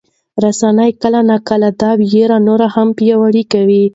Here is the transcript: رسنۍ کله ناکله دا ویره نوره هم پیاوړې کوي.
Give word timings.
رسنۍ 0.43 0.91
کله 1.01 1.19
ناکله 1.29 1.69
دا 1.81 1.89
ویره 1.99 2.37
نوره 2.47 2.67
هم 2.75 2.87
پیاوړې 2.97 3.43
کوي. 3.53 3.83